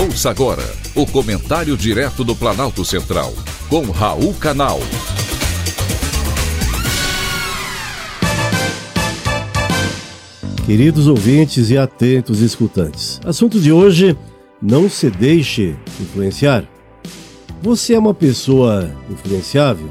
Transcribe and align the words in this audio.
Ouça 0.00 0.30
agora 0.30 0.62
o 0.94 1.04
comentário 1.04 1.76
direto 1.76 2.24
do 2.24 2.34
Planalto 2.34 2.86
Central, 2.86 3.34
com 3.68 3.82
Raul 3.90 4.32
Canal. 4.32 4.80
Queridos 10.64 11.06
ouvintes 11.06 11.68
e 11.68 11.76
atentos 11.76 12.40
escutantes, 12.40 13.20
assunto 13.26 13.60
de 13.60 13.70
hoje: 13.70 14.16
não 14.62 14.88
se 14.88 15.10
deixe 15.10 15.76
influenciar. 16.00 16.64
Você 17.60 17.92
é 17.92 17.98
uma 17.98 18.14
pessoa 18.14 18.90
influenciável? 19.10 19.90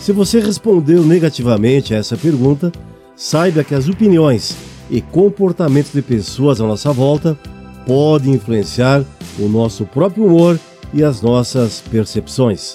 Se 0.00 0.10
você 0.10 0.40
respondeu 0.40 1.04
negativamente 1.04 1.94
a 1.94 1.98
essa 1.98 2.16
pergunta, 2.16 2.72
saiba 3.14 3.62
que 3.62 3.72
as 3.72 3.88
opiniões 3.88 4.56
e 4.90 5.00
comportamentos 5.00 5.92
de 5.92 6.02
pessoas 6.02 6.60
à 6.60 6.66
nossa 6.66 6.92
volta 6.92 7.38
podem 7.86 8.34
influenciar 8.34 9.04
o 9.38 9.48
nosso 9.48 9.84
próprio 9.84 10.26
humor 10.26 10.58
e 10.92 11.02
as 11.02 11.22
nossas 11.22 11.82
percepções. 11.90 12.74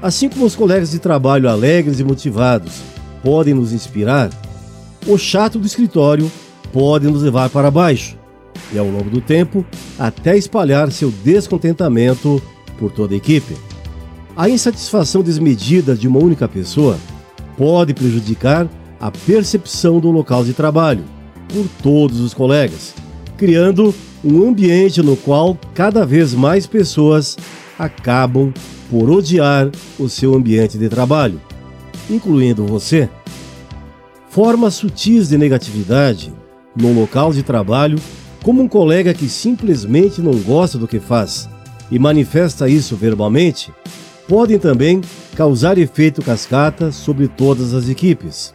Assim 0.00 0.28
como 0.28 0.44
os 0.44 0.56
colegas 0.56 0.90
de 0.90 0.98
trabalho 0.98 1.48
alegres 1.48 2.00
e 2.00 2.04
motivados 2.04 2.82
podem 3.22 3.54
nos 3.54 3.72
inspirar, 3.72 4.30
o 5.06 5.16
chato 5.16 5.58
do 5.58 5.66
escritório 5.66 6.30
pode 6.72 7.06
nos 7.06 7.22
levar 7.22 7.50
para 7.50 7.70
baixo 7.70 8.16
e, 8.72 8.78
ao 8.78 8.86
longo 8.86 9.10
do 9.10 9.20
tempo, 9.20 9.64
até 9.98 10.36
espalhar 10.36 10.90
seu 10.90 11.10
descontentamento 11.10 12.42
por 12.78 12.90
toda 12.90 13.14
a 13.14 13.16
equipe. 13.16 13.56
A 14.36 14.48
insatisfação 14.48 15.22
desmedida 15.22 15.94
de 15.94 16.08
uma 16.08 16.18
única 16.18 16.48
pessoa 16.48 16.96
pode 17.56 17.92
prejudicar 17.92 18.68
a 18.98 19.10
percepção 19.10 20.00
do 20.00 20.10
local 20.10 20.44
de 20.44 20.52
trabalho 20.52 21.04
por 21.52 21.66
todos 21.82 22.20
os 22.20 22.32
colegas, 22.32 22.94
criando 23.36 23.94
um 24.24 24.48
ambiente 24.48 25.02
no 25.02 25.16
qual 25.16 25.58
cada 25.74 26.06
vez 26.06 26.34
mais 26.34 26.66
pessoas 26.66 27.36
acabam 27.78 28.52
por 28.90 29.10
odiar 29.10 29.70
o 29.98 30.08
seu 30.08 30.34
ambiente 30.34 30.78
de 30.78 30.88
trabalho, 30.88 31.40
incluindo 32.08 32.66
você. 32.66 33.08
Formas 34.28 34.74
sutis 34.74 35.28
de 35.28 35.36
negatividade 35.36 36.32
no 36.76 36.92
local 36.92 37.32
de 37.32 37.42
trabalho, 37.42 37.98
como 38.42 38.62
um 38.62 38.68
colega 38.68 39.12
que 39.12 39.28
simplesmente 39.28 40.20
não 40.20 40.32
gosta 40.32 40.78
do 40.78 40.88
que 40.88 40.98
faz 40.98 41.48
e 41.90 41.98
manifesta 41.98 42.68
isso 42.68 42.96
verbalmente, 42.96 43.72
podem 44.26 44.58
também 44.58 45.00
causar 45.36 45.76
efeito 45.78 46.22
cascata 46.22 46.90
sobre 46.90 47.28
todas 47.28 47.74
as 47.74 47.88
equipes. 47.88 48.52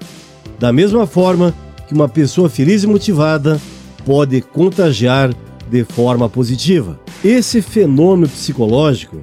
Da 0.59 0.73
mesma 0.73 1.05
forma 1.05 1.53
que 1.87 1.93
uma 1.93 2.09
pessoa 2.09 2.49
feliz 2.49 2.83
e 2.83 2.87
motivada 2.87 3.59
pode 4.07 4.39
contagiar 4.39 5.35
de 5.69 5.83
forma 5.83 6.29
positiva. 6.29 6.97
Esse 7.25 7.61
fenômeno 7.61 8.29
psicológico 8.29 9.17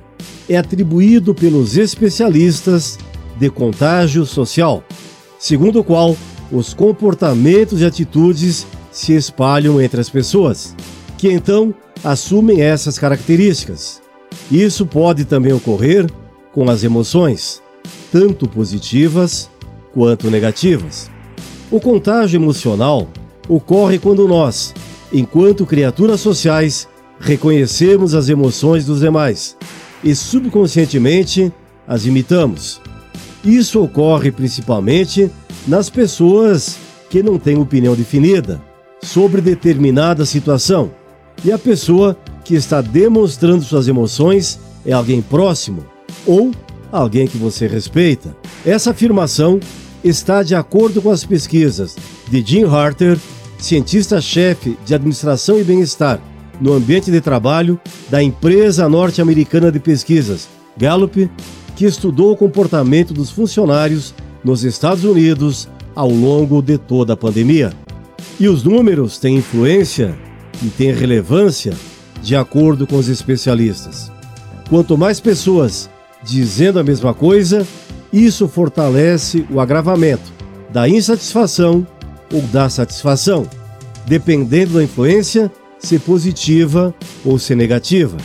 é 0.46 0.58
atribuído 0.58 1.34
pelos 1.34 1.78
especialistas 1.78 2.98
de 3.40 3.48
contágio 3.48 4.26
social, 4.26 4.84
segundo 5.38 5.80
o 5.80 5.84
qual 5.84 6.14
os 6.52 6.74
comportamentos 6.74 7.80
e 7.80 7.86
atitudes 7.86 8.66
se 8.92 9.14
espalham 9.14 9.80
entre 9.80 10.02
as 10.02 10.10
pessoas, 10.10 10.76
que 11.16 11.32
então 11.32 11.74
assumem 12.04 12.60
essas 12.60 12.98
características. 12.98 14.02
Isso 14.52 14.84
pode 14.84 15.24
também 15.24 15.54
ocorrer 15.54 16.10
com 16.52 16.68
as 16.68 16.84
emoções, 16.84 17.62
tanto 18.12 18.46
positivas 18.46 19.48
quanto 19.94 20.30
negativas. 20.30 21.10
O 21.70 21.80
contágio 21.80 22.36
emocional 22.36 23.08
ocorre 23.48 23.98
quando 23.98 24.26
nós, 24.28 24.74
enquanto 25.12 25.66
criaturas 25.66 26.20
sociais, 26.20 26.88
reconhecemos 27.18 28.14
as 28.14 28.28
emoções 28.28 28.84
dos 28.84 29.00
demais 29.00 29.56
e 30.02 30.14
subconscientemente 30.14 31.52
as 31.86 32.06
imitamos. 32.06 32.80
Isso 33.44 33.82
ocorre 33.82 34.30
principalmente 34.30 35.30
nas 35.66 35.88
pessoas 35.90 36.76
que 37.10 37.22
não 37.22 37.38
têm 37.38 37.58
opinião 37.58 37.94
definida 37.94 38.60
sobre 39.02 39.40
determinada 39.40 40.24
situação 40.24 40.90
e 41.44 41.52
a 41.52 41.58
pessoa 41.58 42.16
que 42.44 42.54
está 42.54 42.80
demonstrando 42.80 43.64
suas 43.64 43.88
emoções 43.88 44.58
é 44.84 44.92
alguém 44.92 45.22
próximo 45.22 45.84
ou 46.26 46.50
alguém 46.90 47.26
que 47.26 47.36
você 47.36 47.66
respeita. 47.66 48.36
Essa 48.64 48.90
afirmação 48.90 49.60
está 50.02 50.42
de 50.42 50.54
acordo 50.54 51.00
com 51.00 51.10
as 51.10 51.24
pesquisas 51.24 51.96
de 52.28 52.42
Jim 52.42 52.64
Harter 52.64 53.18
cientista-chefe 53.58 54.76
de 54.84 54.94
administração 54.94 55.58
e 55.58 55.64
bem-estar 55.64 56.20
no 56.60 56.72
ambiente 56.72 57.10
de 57.10 57.20
trabalho 57.20 57.80
da 58.08 58.22
empresa 58.22 58.88
norte-americana 58.88 59.72
de 59.72 59.80
pesquisas 59.80 60.48
Gallup, 60.76 61.30
que 61.76 61.84
estudou 61.84 62.32
o 62.32 62.36
comportamento 62.36 63.14
dos 63.14 63.30
funcionários 63.30 64.14
nos 64.42 64.64
Estados 64.64 65.04
Unidos 65.04 65.68
ao 65.94 66.08
longo 66.08 66.60
de 66.60 66.76
toda 66.76 67.12
a 67.12 67.16
pandemia. 67.16 67.72
E 68.38 68.48
os 68.48 68.64
números 68.64 69.18
têm 69.18 69.36
influência 69.36 70.16
e 70.62 70.68
têm 70.68 70.92
relevância 70.92 71.72
de 72.22 72.34
acordo 72.34 72.86
com 72.86 72.96
os 72.96 73.08
especialistas. 73.08 74.10
Quanto 74.68 74.98
mais 74.98 75.20
pessoas 75.20 75.88
dizendo 76.22 76.78
a 76.78 76.82
mesma 76.82 77.14
coisa, 77.14 77.66
isso 78.12 78.48
fortalece 78.48 79.44
o 79.50 79.60
agravamento 79.60 80.32
da 80.72 80.88
insatisfação 80.88 81.86
ou 82.32 82.42
da 82.42 82.68
satisfação, 82.68 83.48
dependendo 84.06 84.74
da 84.74 84.84
influência, 84.84 85.50
ser 85.78 86.00
positiva 86.00 86.94
ou 87.24 87.38
ser 87.38 87.56
negativa. 87.56 88.16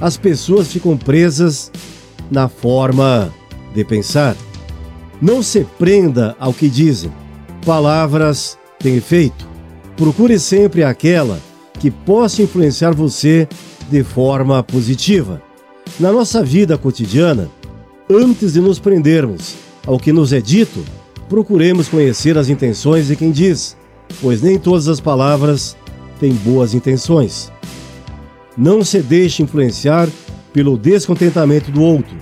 As 0.00 0.16
pessoas 0.16 0.72
ficam 0.72 0.96
presas 0.96 1.70
na 2.30 2.48
forma 2.48 3.32
de 3.74 3.84
pensar. 3.84 4.36
Não 5.20 5.42
se 5.42 5.66
prenda 5.78 6.36
ao 6.38 6.52
que 6.52 6.68
dizem. 6.68 7.12
Palavras 7.64 8.58
têm 8.78 8.96
efeito. 8.96 9.46
Procure 9.96 10.38
sempre 10.38 10.82
aquela 10.82 11.38
que 11.78 11.90
possa 11.90 12.42
influenciar 12.42 12.92
você 12.92 13.48
de 13.90 14.02
forma 14.02 14.62
positiva. 14.62 15.40
Na 16.00 16.10
nossa 16.10 16.42
vida 16.42 16.76
cotidiana, 16.76 17.48
antes 18.10 18.54
de 18.54 18.60
nos 18.60 18.78
prendermos 18.78 19.54
ao 19.86 19.98
que 19.98 20.12
nos 20.12 20.32
é 20.32 20.40
dito, 20.40 20.84
procuremos 21.34 21.88
conhecer 21.88 22.38
as 22.38 22.48
intenções 22.48 23.08
de 23.08 23.16
quem 23.16 23.32
diz, 23.32 23.76
pois 24.22 24.40
nem 24.40 24.56
todas 24.56 24.86
as 24.86 25.00
palavras 25.00 25.76
têm 26.20 26.32
boas 26.32 26.74
intenções. 26.74 27.50
Não 28.56 28.84
se 28.84 29.02
deixe 29.02 29.42
influenciar 29.42 30.08
pelo 30.52 30.78
descontentamento 30.78 31.72
do 31.72 31.82
outro. 31.82 32.14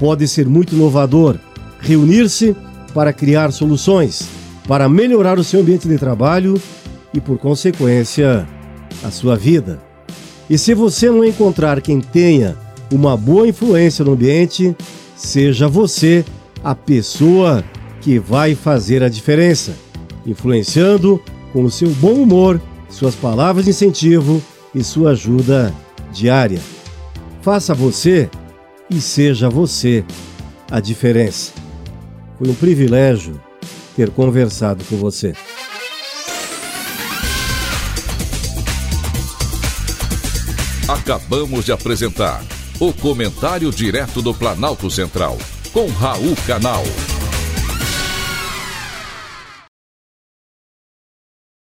Pode 0.00 0.26
ser 0.26 0.48
muito 0.48 0.74
inovador 0.74 1.38
reunir-se 1.78 2.56
para 2.92 3.12
criar 3.12 3.52
soluções, 3.52 4.28
para 4.66 4.88
melhorar 4.88 5.38
o 5.38 5.44
seu 5.44 5.60
ambiente 5.60 5.86
de 5.86 5.96
trabalho 5.96 6.60
e, 7.14 7.20
por 7.20 7.38
consequência, 7.38 8.48
a 9.04 9.12
sua 9.12 9.36
vida. 9.36 9.80
E 10.50 10.58
se 10.58 10.74
você 10.74 11.08
não 11.08 11.24
encontrar 11.24 11.80
quem 11.80 12.00
tenha 12.00 12.56
uma 12.92 13.16
boa 13.16 13.46
influência 13.46 14.04
no 14.04 14.14
ambiente, 14.14 14.76
seja 15.14 15.68
você 15.68 16.24
a 16.64 16.74
pessoa 16.74 17.62
que 18.00 18.18
vai 18.18 18.54
fazer 18.54 19.02
a 19.02 19.08
diferença, 19.08 19.74
influenciando 20.26 21.22
com 21.52 21.64
o 21.64 21.70
seu 21.70 21.90
bom 21.90 22.14
humor, 22.14 22.60
suas 22.88 23.14
palavras 23.14 23.64
de 23.64 23.70
incentivo 23.70 24.42
e 24.74 24.82
sua 24.82 25.10
ajuda 25.10 25.74
diária. 26.12 26.60
Faça 27.42 27.74
você 27.74 28.28
e 28.88 29.00
seja 29.00 29.48
você 29.48 30.04
a 30.70 30.80
diferença. 30.80 31.52
Foi 32.38 32.48
um 32.48 32.54
privilégio 32.54 33.40
ter 33.96 34.10
conversado 34.10 34.84
com 34.84 34.96
você. 34.96 35.34
Acabamos 40.88 41.64
de 41.64 41.72
apresentar 41.72 42.42
o 42.80 42.92
Comentário 42.92 43.70
Direto 43.70 44.20
do 44.22 44.34
Planalto 44.34 44.90
Central, 44.90 45.38
com 45.72 45.86
Raul 45.86 46.34
Canal. 46.46 46.82